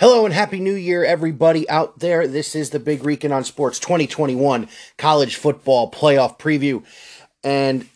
[0.00, 2.28] Hello and happy new year, everybody out there.
[2.28, 6.84] This is the Big Rican on Sports 2021 college football playoff preview.
[7.42, 7.88] And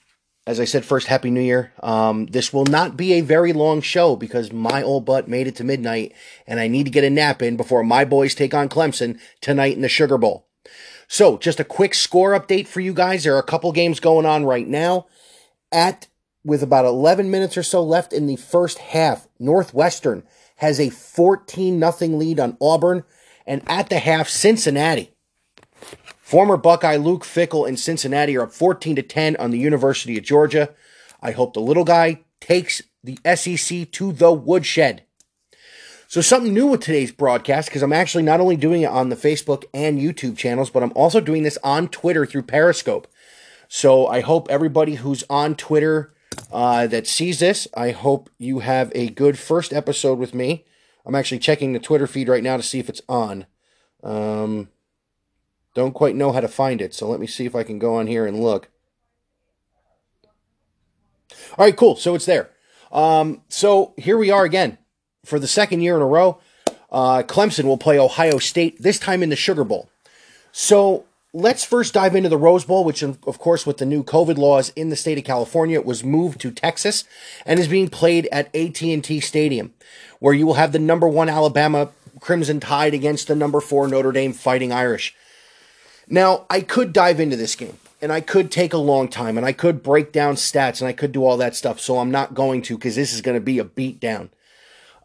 [0.45, 1.73] as I said, first, happy new year.
[1.81, 5.55] Um, this will not be a very long show because my old butt made it
[5.57, 6.13] to midnight
[6.45, 9.77] and I need to get a nap in before my boys take on Clemson tonight
[9.77, 10.49] in the Sugar Bowl.
[11.07, 13.23] So, just a quick score update for you guys.
[13.23, 15.07] There are a couple games going on right now.
[15.71, 16.09] At
[16.43, 20.25] with about 11 minutes or so left in the first half, Northwestern
[20.63, 23.03] has a 14 nothing lead on Auburn,
[23.45, 25.13] and at the half, Cincinnati.
[26.21, 30.23] Former Buckeye Luke Fickell and Cincinnati are up 14 to 10 on the University of
[30.23, 30.73] Georgia.
[31.21, 35.03] I hope the little guy takes the SEC to the woodshed.
[36.07, 39.17] So, something new with today's broadcast, because I'm actually not only doing it on the
[39.17, 43.09] Facebook and YouTube channels, but I'm also doing this on Twitter through Periscope.
[43.67, 46.15] So, I hope everybody who's on Twitter
[46.53, 47.69] uh, that sees this.
[47.75, 50.65] I hope you have a good first episode with me.
[51.05, 53.47] I'm actually checking the Twitter feed right now to see if it's on.
[54.03, 54.69] Um,
[55.75, 57.97] don't quite know how to find it, so let me see if I can go
[57.97, 58.69] on here and look.
[61.59, 61.97] All right, cool.
[61.97, 62.51] So it's there.
[62.91, 64.79] Um, so here we are again
[65.25, 66.41] for the second year in a row.
[66.91, 69.91] Uh, Clemson will play Ohio State this time in the Sugar Bowl.
[70.53, 74.37] So let's first dive into the Rose Bowl, which, of course, with the new COVID
[74.37, 77.05] laws in the state of California, was moved to Texas
[77.47, 79.73] and is being played at AT&T Stadium,
[80.19, 84.13] where you will have the number one Alabama Crimson Tide against the number four Notre
[84.13, 85.15] Dame Fighting Irish.
[86.09, 89.47] Now, I could dive into this game, and I could take a long time, and
[89.47, 91.81] I could break down stats, and I could do all that stuff.
[91.81, 94.29] So I'm not going to because this is going to be a beatdown.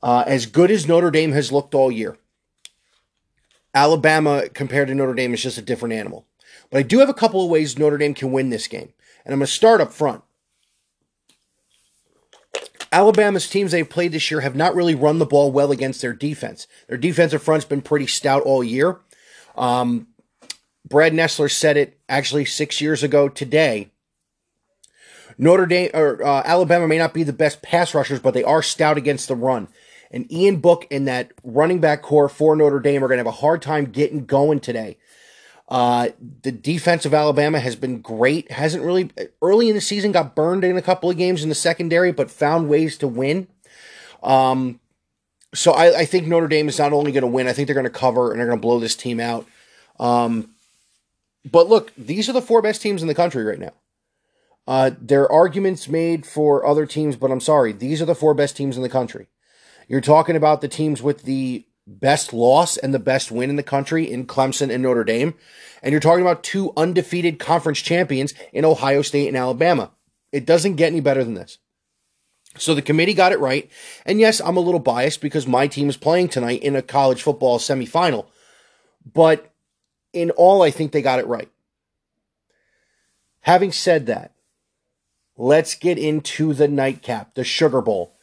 [0.04, 2.18] Uh, as good as Notre Dame has looked all year,
[3.78, 6.26] Alabama compared to Notre Dame is just a different animal.
[6.72, 8.92] But I do have a couple of ways Notre Dame can win this game.
[9.24, 10.24] And I'm going to start up front.
[12.92, 16.14] Alabama's teams they've played this year have not really run the ball well against their
[16.14, 16.66] defense.
[16.88, 18.98] Their defensive front's been pretty stout all year.
[19.56, 20.08] Um,
[20.84, 23.92] Brad Nessler said it actually six years ago today.
[25.38, 28.64] Notre Dame or uh, Alabama may not be the best pass rushers, but they are
[28.64, 29.68] stout against the run.
[30.12, 33.28] And Ian Book and that running back core for Notre Dame are going to have
[33.28, 34.98] a hard time getting going today.
[35.70, 36.10] Uh,
[36.44, 38.52] the defense of Alabama has been great.
[38.52, 41.56] Hasn't really early in the season got burned in a couple of games in the
[41.56, 43.48] secondary, but found ways to win.
[44.24, 44.80] Um,
[45.54, 47.74] so I, I think Notre Dame is not only going to win, I think they're
[47.74, 49.46] going to cover and they're going to blow this team out.
[50.00, 50.52] Um,
[51.50, 53.74] but look, these are the four best teams in the country right now.
[54.68, 58.34] Uh, there are arguments made for other teams, but I'm sorry, these are the four
[58.34, 59.28] best teams in the country.
[59.88, 63.64] You're talking about the teams with the best loss and the best win in the
[63.64, 65.34] country in Clemson and Notre Dame.
[65.82, 69.92] And you're talking about two undefeated conference champions in Ohio State and Alabama.
[70.32, 71.60] It doesn't get any better than this.
[72.58, 73.70] So the committee got it right.
[74.06, 77.22] And yes, I'm a little biased because my team is playing tonight in a college
[77.22, 78.26] football semifinal.
[79.14, 79.54] But
[80.12, 81.50] in all, I think they got it right.
[83.42, 84.34] Having said that,
[85.38, 88.17] let's get into the nightcap, the Sugar Bowl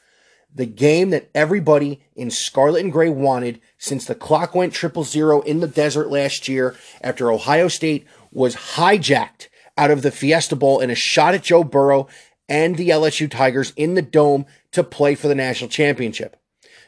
[0.55, 5.41] the game that everybody in Scarlet and Gray wanted since the clock went triple zero
[5.41, 10.81] in the desert last year after Ohio State was hijacked out of the Fiesta Bowl
[10.81, 12.07] in a shot at Joe Burrow
[12.49, 16.37] and the LSU Tigers in the dome to play for the national championship.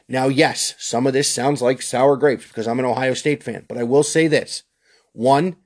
[0.07, 3.65] Now, yes, some of this sounds like sour grapes because I'm an Ohio State fan,
[3.67, 4.63] but I will say this.
[5.11, 5.57] One,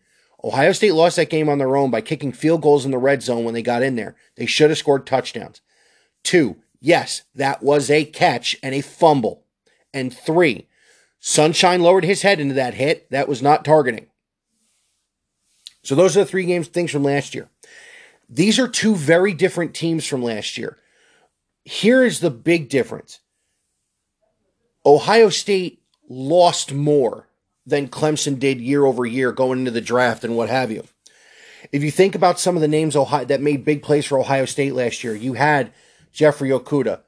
[0.44, 3.22] Ohio State lost that game on their own by kicking field goals in the red
[3.22, 4.16] zone when they got in there.
[4.38, 5.62] They should have scored touchdowns.
[6.24, 9.46] Two, Yes, that was a catch and a fumble.
[9.94, 10.68] And three,
[11.20, 13.10] Sunshine lowered his head into that hit.
[13.12, 14.08] That was not targeting.
[15.84, 17.50] So those are the three games things from last year.
[18.28, 20.78] These are two very different teams from last year.
[21.64, 23.20] Here is the big difference.
[24.86, 27.28] Ohio State lost more
[27.66, 30.86] than Clemson did year over year going into the draft and what have you.
[31.72, 34.46] If you think about some of the names Ohio, that made big plays for Ohio
[34.46, 35.72] State last year, you had
[36.12, 37.02] Jeffrey Okudah,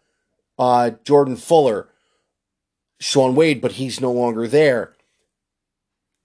[0.57, 1.89] uh, Jordan Fuller,
[2.99, 4.93] Shaun Wade, but he's no longer there.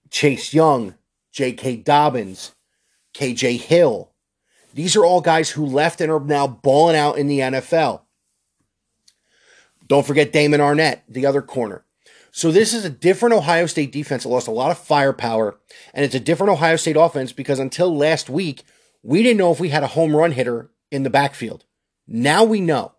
[0.09, 0.95] Chase Young,
[1.31, 1.77] J.K.
[1.77, 2.53] Dobbins,
[3.13, 3.57] K.J.
[3.57, 4.11] Hill.
[4.73, 8.01] These are all guys who left and are now balling out in the NFL.
[9.87, 11.83] Don't forget Damon Arnette, the other corner.
[12.31, 15.57] So this is a different Ohio State defense that lost a lot of firepower,
[15.93, 18.63] and it's a different Ohio State offense because until last week,
[19.01, 21.65] we didn't know if we had a home run hitter in the backfield.
[22.11, 22.93] Now we know.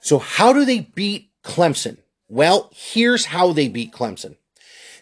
[0.00, 1.98] So, how do they beat Clemson?
[2.26, 4.36] Well, here's how they beat Clemson.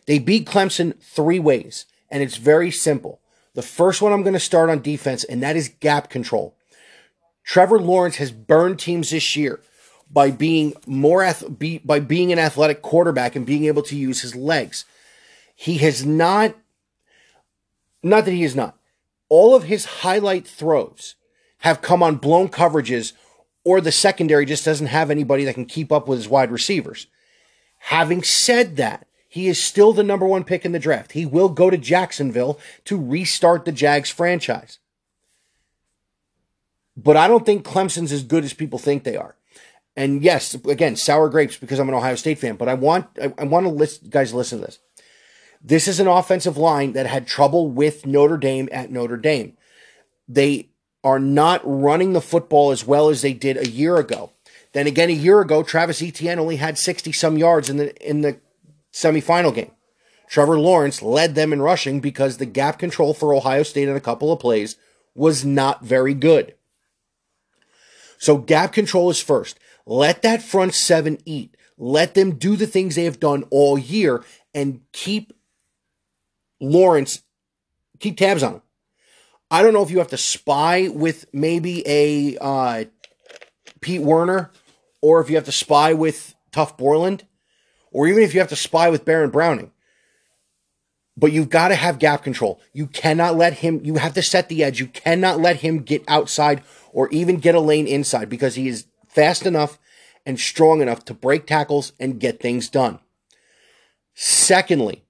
[0.07, 3.21] They beat Clemson three ways, and it's very simple.
[3.55, 6.57] The first one I'm going to start on defense, and that is gap control.
[7.45, 9.61] Trevor Lawrence has burned teams this year.
[10.11, 11.29] by being more
[11.85, 14.85] by being an athletic quarterback and being able to use his legs.
[15.55, 16.55] He has not
[18.03, 18.79] not that he is not.
[19.29, 21.17] All of his highlight throws
[21.67, 23.13] have come on blown coverages
[23.65, 27.09] or the secondary just doesn't have anybody that can keep up with his wide receivers.
[27.79, 31.13] Having said that, he is still the number one pick in the draft.
[31.13, 34.79] He will go to Jacksonville to restart the Jags franchise.
[36.97, 39.35] But I don't think Clemson's as good as people think they are.
[39.97, 43.45] And yes, again, sour grapes because I'm an Ohio State fan, but I want I,
[43.45, 44.79] want to list guys listen to this.
[45.61, 49.57] This is an offensive line that had trouble with Notre Dame at Notre Dame.
[50.29, 50.69] They
[51.07, 54.33] are not running the football as well as they did a year ago.
[54.73, 58.23] Then again, a year ago, Travis Etienne only had 60 some yards in the in
[58.23, 58.41] the
[58.93, 59.71] semifinal game.
[60.29, 64.01] Trevor Lawrence led them in rushing because the gap control for Ohio State in a
[64.01, 64.77] couple of plays
[65.15, 66.57] was not very good.
[68.19, 69.61] So gap control is first.
[69.87, 71.57] Let that front seven eat.
[71.79, 75.33] Let them do the things they have done all year and keep
[76.61, 77.23] Lawrence,
[78.01, 78.63] keep tabs on him.
[79.51, 82.85] I don't know if you have to spy with maybe a uh,
[83.81, 84.51] Pete Werner
[85.01, 87.25] or if you have to spy with Tuf Borland
[87.93, 89.71] or even if you have to spy with Baron Browning.
[91.17, 92.61] But you've got to have gap control.
[92.73, 94.81] You cannot let him, you have to set the edge.
[94.81, 96.63] You cannot let him get outside
[96.93, 99.79] or even get a lane inside because he is fast enough
[100.27, 102.99] and strong enough to break tackles and get things done.
[104.15, 105.05] Secondly,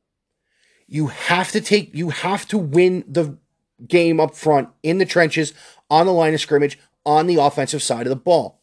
[0.87, 3.39] you have to take, you have to win the
[3.87, 5.53] game up front in the trenches
[5.91, 8.61] on the line of scrimmage on the offensive side of the ball.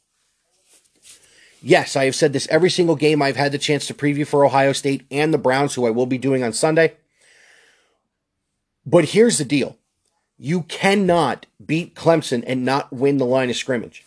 [1.61, 4.45] Yes, I have said this every single game I've had the chance to preview for
[4.45, 6.97] Ohio State and the Browns, who I will be doing on Sunday.
[8.85, 9.77] But here's the deal
[10.37, 14.05] you cannot beat Clemson and not win the line of scrimmage.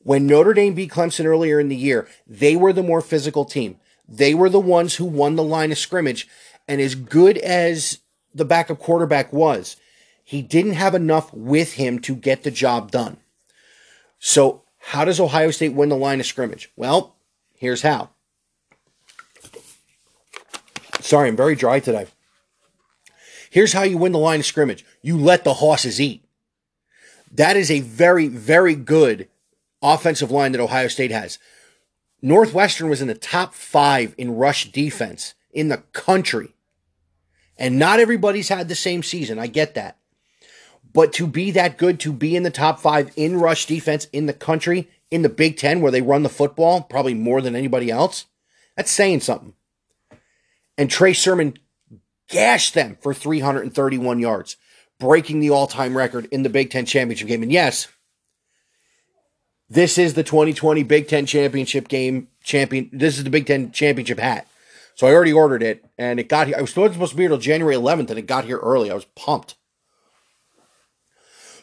[0.00, 3.78] When Notre Dame beat Clemson earlier in the year, they were the more physical team.
[4.08, 6.28] They were the ones who won the line of scrimmage.
[6.68, 8.00] And as good as
[8.34, 9.76] the backup quarterback was,
[10.28, 13.18] he didn't have enough with him to get the job done.
[14.18, 16.68] So, how does Ohio State win the line of scrimmage?
[16.74, 17.14] Well,
[17.54, 18.10] here's how.
[21.00, 22.08] Sorry, I'm very dry today.
[23.50, 26.24] Here's how you win the line of scrimmage you let the horses eat.
[27.30, 29.28] That is a very, very good
[29.80, 31.38] offensive line that Ohio State has.
[32.20, 36.48] Northwestern was in the top five in rush defense in the country.
[37.56, 39.38] And not everybody's had the same season.
[39.38, 39.98] I get that.
[40.96, 44.24] But to be that good, to be in the top five in rush defense in
[44.24, 47.90] the country, in the Big Ten, where they run the football probably more than anybody
[47.90, 48.24] else,
[48.78, 49.52] that's saying something.
[50.78, 51.58] And Trey Sermon
[52.30, 54.56] gashed them for 331 yards,
[54.98, 57.42] breaking the all time record in the Big Ten championship game.
[57.42, 57.88] And yes,
[59.68, 62.88] this is the 2020 Big Ten championship game champion.
[62.90, 64.46] This is the Big Ten championship hat.
[64.94, 66.56] So I already ordered it, and it got here.
[66.56, 68.90] I was supposed to be here till January 11th, and it got here early.
[68.90, 69.56] I was pumped.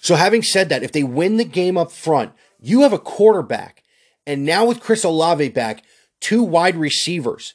[0.04, 3.84] So having said that, if they win the game up front, you have a quarterback,
[4.28, 5.82] and now with Chris Olave back,
[6.20, 7.54] two wide receivers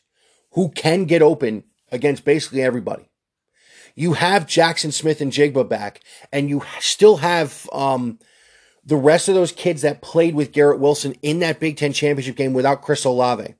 [0.53, 3.11] who can get open against basically everybody.
[3.95, 6.01] You have Jackson Smith-Njigba back,
[6.33, 8.19] and you still have um,
[8.83, 12.37] the rest of those kids that played with Garrett Wilson in that Big Ten championship
[12.37, 13.57] game without Chris Olave.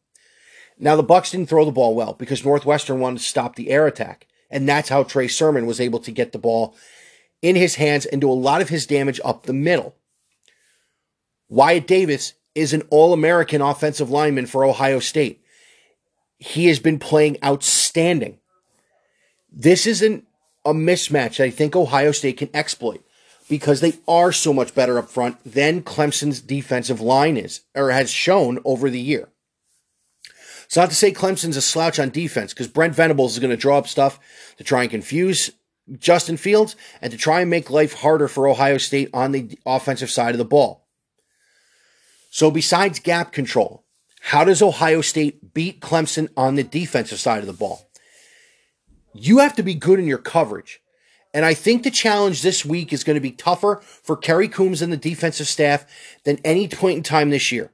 [0.79, 3.87] Now the Bucks didn't throw the ball well because Northwestern wanted to stop the air
[3.87, 4.27] attack.
[4.51, 6.75] And that's how Trey Sermon was able to get the ball
[7.43, 9.95] in his hands and do a lot of his damage up the middle.
[11.49, 15.43] Wyatt Davis is an All American offensive lineman for Ohio State.
[16.39, 18.39] He has been playing outstanding.
[19.51, 20.27] This isn't
[20.65, 23.03] a mismatch that I think Ohio State can exploit
[23.49, 28.11] because they are so much better up front than Clemson's defensive line is or has
[28.11, 29.29] shown over the year.
[30.67, 33.57] It's not to say Clemson's a slouch on defense because Brent Venables is going to
[33.57, 34.21] draw up stuff
[34.59, 35.51] to try and confuse
[35.99, 40.11] Justin Fields and to try and make life harder for Ohio State on the offensive
[40.11, 40.87] side of the ball.
[42.31, 43.85] So, besides gap control,
[44.21, 47.89] how does Ohio State beat Clemson on the defensive side of the ball?
[49.15, 50.81] You have to be good in your coverage.
[51.35, 54.83] And I think the challenge this week is going to be tougher for Kerry Coombs
[54.83, 55.85] and the defensive staff
[56.25, 57.71] than any point in time this year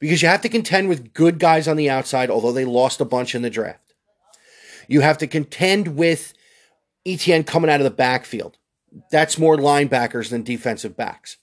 [0.00, 3.04] because you have to contend with good guys on the outside, although they lost a
[3.04, 3.94] bunch in the draft.
[4.88, 6.32] You have to contend with
[7.06, 8.58] Etienne coming out of the backfield.
[9.10, 11.38] That's more linebackers than defensive backs.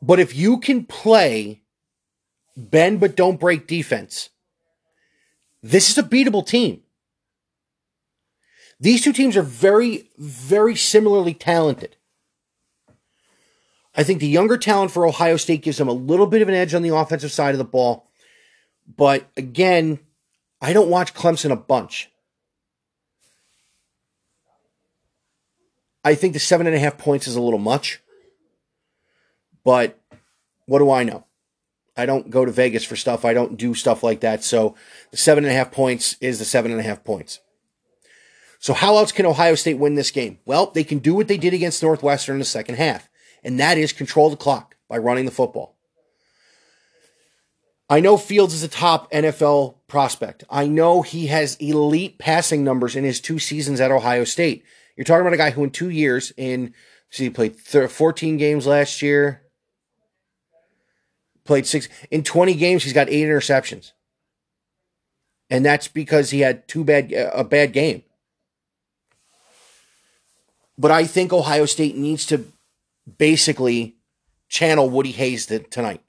[0.00, 1.62] But if you can play
[2.56, 4.30] bend but don't break defense,
[5.62, 6.82] this is a beatable team.
[8.80, 11.96] These two teams are very, very similarly talented.
[13.96, 16.54] I think the younger talent for Ohio State gives them a little bit of an
[16.54, 18.08] edge on the offensive side of the ball.
[18.96, 19.98] But again,
[20.60, 22.08] I don't watch Clemson a bunch.
[26.04, 28.00] I think the seven and a half points is a little much.
[29.64, 30.00] But
[30.66, 31.24] what do I know?
[31.96, 33.24] I don't go to Vegas for stuff.
[33.24, 34.44] I don't do stuff like that.
[34.44, 34.76] So
[35.10, 37.40] the seven and a half points is the seven and a half points.
[38.60, 40.38] So how else can Ohio State win this game?
[40.44, 43.08] Well, they can do what they did against Northwestern in the second half
[43.42, 45.76] and that is control the clock by running the football.
[47.90, 50.44] I know Fields is a top NFL prospect.
[50.50, 54.64] I know he has elite passing numbers in his two seasons at Ohio State.
[54.98, 56.74] You're talking about a guy who, in two years, in
[57.08, 59.42] see, he played 14 games last year,
[61.44, 62.82] played six in 20 games.
[62.82, 63.92] He's got eight interceptions,
[65.48, 68.02] and that's because he had two bad a bad game.
[70.76, 72.46] But I think Ohio State needs to
[73.18, 73.94] basically
[74.48, 76.00] channel Woody Hayes tonight.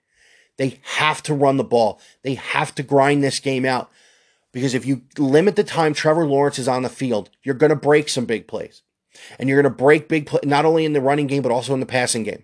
[0.58, 2.02] They have to run the ball.
[2.24, 3.92] They have to grind this game out
[4.52, 7.76] because if you limit the time Trevor Lawrence is on the field, you're going to
[7.76, 8.82] break some big plays.
[9.38, 11.74] And you're going to break big play not only in the running game but also
[11.74, 12.44] in the passing game.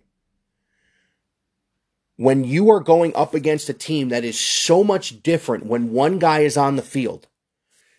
[2.18, 6.18] When you are going up against a team that is so much different when one
[6.18, 7.28] guy is on the field,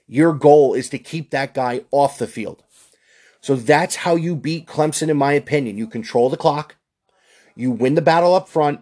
[0.07, 2.63] your goal is to keep that guy off the field.
[3.41, 5.77] So that's how you beat Clemson, in my opinion.
[5.77, 6.77] You control the clock,
[7.55, 8.81] you win the battle up front,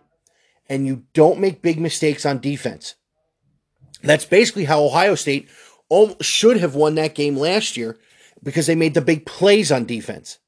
[0.69, 2.95] and you don't make big mistakes on defense.
[4.05, 5.49] That's basically how Ohio State
[6.21, 7.99] should have won that game last year
[8.43, 10.39] because they made the big plays on defense.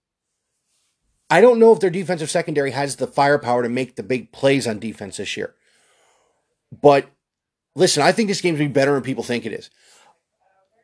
[1.29, 4.67] I don't know if their defensive secondary has the firepower to make the big plays
[4.67, 5.55] on defense this year.
[6.83, 7.09] But
[7.75, 9.71] listen, I think this game's going to be better than people think it is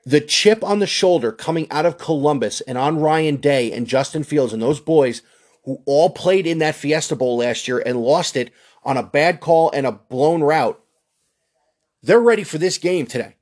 [0.05, 4.25] the chip on the shoulder coming out of Columbus and on Ryan Day and Justin
[4.25, 5.23] Fields and those boys
[5.65, 8.53] who all played in that Fiesta Bowl last year and lost it
[8.83, 10.82] on a bad call and a blown route,
[12.03, 13.37] they're ready for this game today.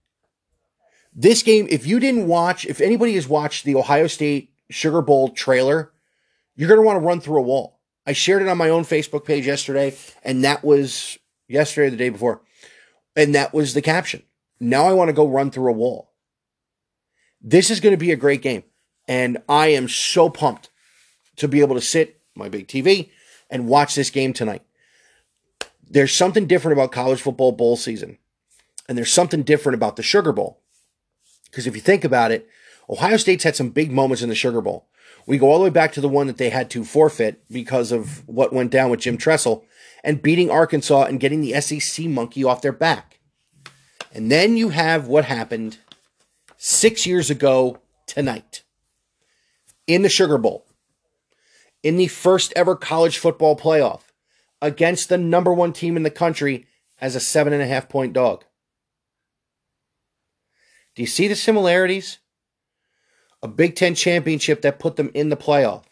[1.14, 5.30] This game, if you didn't watch, if anybody has watched the Ohio State Sugar Bowl
[5.30, 5.92] trailer,
[6.54, 7.80] you're going to want to run through a wall.
[8.06, 11.96] I shared it on my own Facebook page yesterday, and that was yesterday or the
[11.96, 12.42] day before.
[13.16, 14.22] And that was the caption.
[14.60, 16.12] Now I want to go run through a wall.
[17.40, 18.62] This is going to be a great game.
[19.08, 20.70] And I am so pumped
[21.36, 23.10] to be able to sit my big TV
[23.48, 24.62] and watch this game tonight.
[25.82, 28.18] There's something different about college football bowl season.
[28.88, 30.60] And there's something different about the Sugar Bowl.
[31.46, 32.48] Because if you think about it,
[32.88, 34.86] Ohio State's had some big moments in the Sugar Bowl.
[35.26, 37.92] We go all the way back to the one that they had to forfeit because
[37.92, 39.64] of what went down with Jim Tressel
[40.02, 43.20] and beating Arkansas and getting the SEC monkey off their back.
[44.12, 45.78] And then you have what happened
[46.56, 48.62] six years ago tonight
[49.86, 50.66] in the Sugar Bowl,
[51.82, 54.02] in the first ever college football playoff
[54.60, 56.66] against the number one team in the country
[57.00, 58.44] as a seven and a half point dog.
[60.94, 62.18] Do you see the similarities?
[63.42, 65.84] A Big Ten championship that put them in the playoff.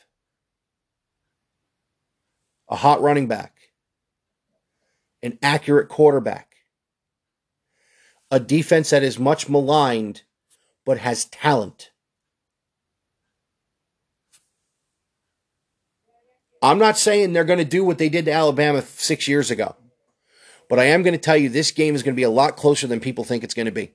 [2.68, 3.54] A hot running back.
[5.22, 6.56] An accurate quarterback.
[8.30, 10.22] A defense that is much maligned
[10.84, 11.90] but has talent.
[16.62, 19.76] I'm not saying they're going to do what they did to Alabama six years ago,
[20.68, 22.56] but I am going to tell you this game is going to be a lot
[22.56, 23.92] closer than people think it's going to be.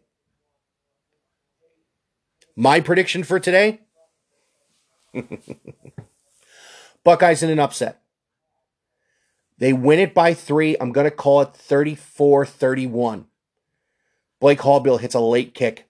[2.55, 3.81] My prediction for today
[7.03, 8.01] Buckeyes in an upset.
[9.57, 10.75] They win it by three.
[10.79, 13.25] I'm going to call it 34 31.
[14.39, 15.87] Blake Haubeil hits a late kick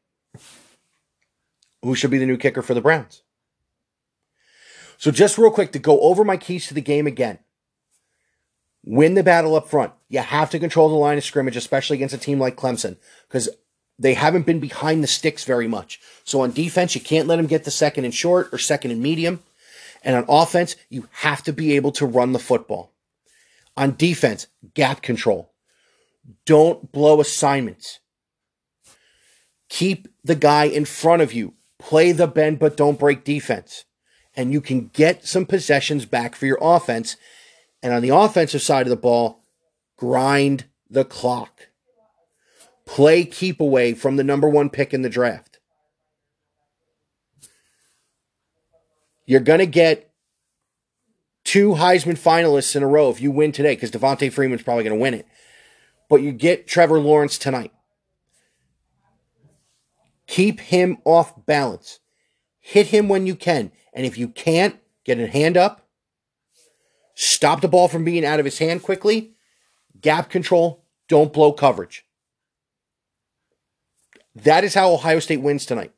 [1.81, 3.23] who should be the new kicker for the Browns.
[4.97, 7.39] So, just real quick to go over my keys to the game again.
[8.85, 9.93] Win the battle up front.
[10.07, 13.49] You have to control the line of scrimmage, especially against a team like Clemson, because
[13.99, 15.99] they haven't been behind the sticks very much.
[16.23, 19.01] So, on defense, you can't let them get the second and short or second and
[19.01, 19.41] medium.
[20.03, 22.91] And on offense, you have to be able to run the football.
[23.77, 25.51] On defense, gap control.
[26.45, 27.99] Don't blow assignments.
[29.69, 33.85] Keep the guy in front of you play the bend but don't break defense.
[34.35, 37.17] And you can get some possessions back for your offense.
[37.83, 39.43] And on the offensive side of the ball,
[39.97, 41.67] grind the clock.
[42.85, 45.59] Play keep away from the number one pick in the draft.
[49.25, 50.11] You're going to get
[51.43, 54.95] two Heisman finalists in a row if you win today, because Devonta Freeman's probably going
[54.95, 55.27] to win it.
[56.09, 57.71] But you get Trevor Lawrence tonight.
[60.27, 61.99] Keep him off balance.
[62.59, 63.71] Hit him when you can.
[63.93, 65.83] And if you can't, get a hand up,
[67.15, 69.33] Stop the ball from being out of his hand quickly.
[70.01, 70.83] Gap control.
[71.07, 72.05] Don't blow coverage.
[74.35, 75.91] That is how Ohio State wins tonight.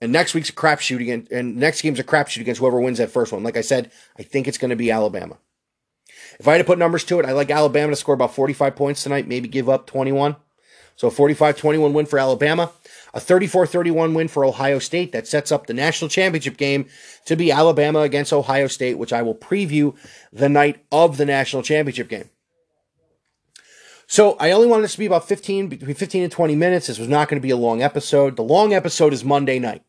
[0.00, 1.28] And next week's a crapshoot again.
[1.30, 3.42] And next game's a crapshoot against whoever wins that first one.
[3.42, 5.38] Like I said, I think it's going to be Alabama.
[6.38, 8.74] If I had to put numbers to it, I like Alabama to score about 45
[8.76, 10.36] points tonight, maybe give up 21.
[10.96, 12.72] So a 45 21 win for Alabama,
[13.14, 15.12] a 34 31 win for Ohio State.
[15.12, 16.86] That sets up the national championship game
[17.24, 19.96] to be Alabama against Ohio State, which I will preview
[20.30, 22.28] the night of the national championship game.
[24.10, 26.88] So I only wanted this to be about 15, between 15 and 20 minutes.
[26.88, 28.34] This was not going to be a long episode.
[28.34, 29.84] The long episode is Monday night.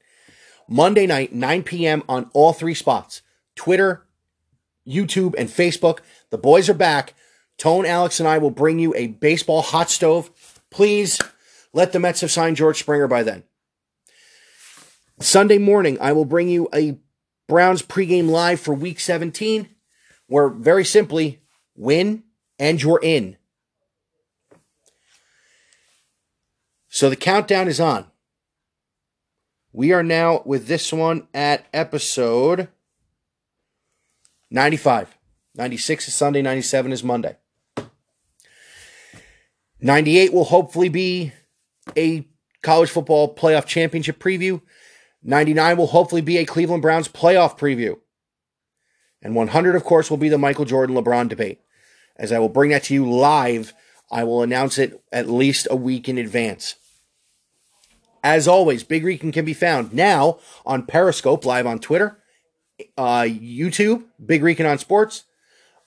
[0.68, 2.04] Monday night, 9 p.m.
[2.08, 3.24] on all three spots
[3.56, 4.06] Twitter,
[4.88, 6.02] YouTube, and Facebook.
[6.30, 7.16] The boys are back.
[7.58, 10.30] Tone, Alex, and I will bring you a baseball hot stove.
[10.70, 11.20] Please
[11.74, 13.42] let the Mets have signed George Springer by then.
[15.20, 17.00] Sunday morning, I will bring you a
[17.48, 19.68] Browns pregame live for week 17,
[20.28, 21.42] where very simply,
[21.76, 22.22] win
[22.60, 23.38] and you're in.
[26.94, 28.06] So the countdown is on.
[29.72, 32.68] We are now with this one at episode
[34.50, 35.18] 95.
[35.56, 37.38] 96 is Sunday, 97 is Monday.
[39.80, 41.32] 98 will hopefully be
[41.96, 42.28] a
[42.62, 44.62] college football playoff championship preview.
[45.24, 47.98] 99 will hopefully be a Cleveland Browns playoff preview.
[49.22, 51.62] And 100, of course, will be the Michael Jordan LeBron debate.
[52.18, 53.74] As I will bring that to you live,
[54.12, 56.76] I will announce it at least a week in advance.
[58.24, 62.20] As always, Big Rican can be found now on Periscope, live on Twitter,
[62.98, 65.24] uh, YouTube, Big Rican on Sports,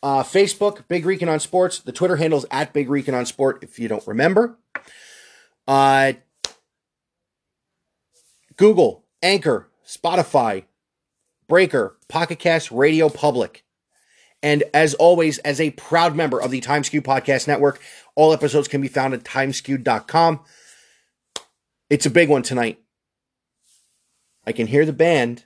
[0.03, 1.79] uh, Facebook, Big Rican on Sports.
[1.79, 4.59] The Twitter handle's at Big Rican on Sport, if you don't remember.
[5.69, 6.15] Uh,
[8.57, 10.65] Google, Anchor, Spotify,
[11.49, 13.65] Breaker, Pocket Cast, Radio Public.
[14.43, 17.81] And as always, as a proud member of the Timeskew Podcast Network,
[18.15, 20.41] all episodes can be found at timeskew.com.
[21.91, 22.81] It's a big one tonight.
[24.47, 25.45] I can hear the band.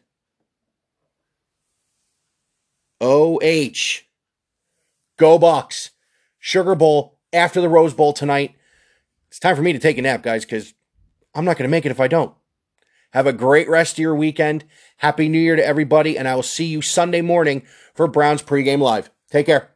[3.00, 4.02] OH.
[5.16, 5.90] Go Bucks.
[6.38, 8.54] Sugar Bowl after the Rose Bowl tonight.
[9.28, 10.74] It's time for me to take a nap, guys, because
[11.34, 12.34] I'm not going to make it if I don't.
[13.12, 14.64] Have a great rest of your weekend.
[14.98, 17.62] Happy New Year to everybody, and I will see you Sunday morning
[17.94, 19.10] for Browns pregame live.
[19.30, 19.70] Take care.